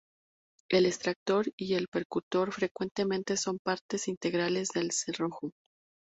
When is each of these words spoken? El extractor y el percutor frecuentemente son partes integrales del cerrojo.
El 0.71 0.87
extractor 0.87 1.45
y 1.55 1.75
el 1.75 1.87
percutor 1.87 2.51
frecuentemente 2.53 3.37
son 3.37 3.59
partes 3.63 4.07
integrales 4.07 4.69
del 4.69 4.89
cerrojo. 4.93 5.51